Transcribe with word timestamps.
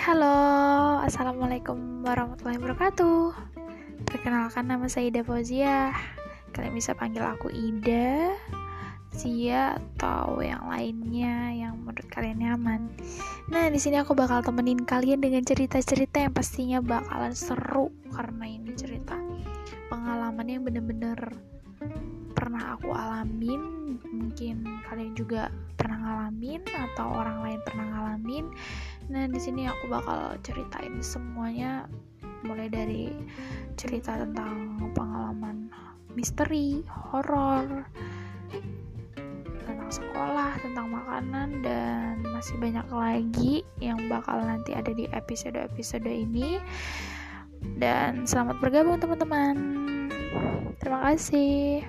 halo 0.00 1.04
Assalamualaikum 1.04 2.00
warahmatullahi 2.00 2.56
wabarakatuh 2.56 3.36
Perkenalkan 4.08 4.64
nama 4.64 4.88
saya 4.88 5.12
Ida 5.12 5.20
Fauzia 5.20 5.92
Kalian 6.56 6.72
bisa 6.72 6.96
panggil 6.96 7.20
aku 7.20 7.52
Ida 7.52 8.32
Zia 9.12 9.76
atau 9.76 10.40
yang 10.40 10.64
lainnya 10.72 11.52
yang 11.52 11.82
menurut 11.82 12.06
kalian 12.08 12.40
nyaman. 12.40 12.88
Nah, 13.50 13.66
di 13.66 13.76
sini 13.76 13.98
aku 13.98 14.14
bakal 14.14 14.40
temenin 14.40 14.86
kalian 14.86 15.18
dengan 15.18 15.42
cerita-cerita 15.42 16.22
yang 16.22 16.30
pastinya 16.32 16.78
bakalan 16.78 17.34
seru 17.34 17.90
karena 18.14 18.46
ini 18.46 18.70
cerita 18.78 19.18
pengalaman 19.90 20.46
yang 20.46 20.62
bener-bener 20.62 21.18
pernah 22.38 22.78
aku 22.78 22.94
alamin, 22.94 23.98
mungkin 24.08 24.62
kalian 24.86 25.12
juga 25.18 25.50
pernah 25.74 26.00
ngalamin 26.00 26.62
atau 26.70 27.10
orang 27.10 27.44
lain 27.44 27.60
pernah 27.66 27.86
ngalamin. 27.90 28.46
Nah, 29.10 29.26
di 29.26 29.42
sini 29.42 29.66
aku 29.66 29.90
bakal 29.90 30.38
ceritain 30.46 31.02
semuanya 31.02 31.90
mulai 32.46 32.70
dari 32.70 33.10
cerita 33.74 34.14
tentang 34.14 34.78
pengalaman 34.94 35.66
misteri, 36.14 36.86
horor, 36.86 37.84
tentang 39.66 39.90
sekolah, 39.90 40.62
tentang 40.62 40.86
makanan 40.94 41.48
dan 41.58 42.22
masih 42.22 42.54
banyak 42.62 42.86
lagi 42.86 43.54
yang 43.82 43.98
bakal 44.06 44.38
nanti 44.38 44.78
ada 44.78 44.94
di 44.94 45.10
episode-episode 45.10 46.06
ini. 46.06 46.62
Dan 47.76 48.24
selamat 48.24 48.62
bergabung 48.62 49.02
teman-teman. 49.02 49.54
Terima 50.80 51.12
kasih. 51.12 51.84